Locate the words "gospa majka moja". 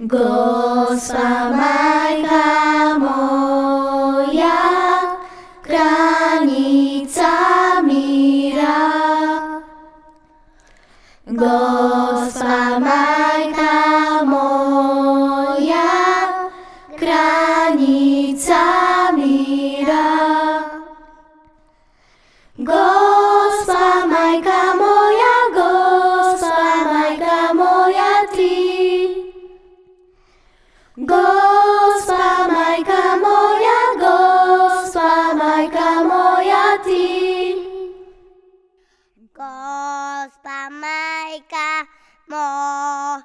0.00-4.58, 11.26-15.90, 30.98-33.78, 34.02-36.74, 39.30-43.22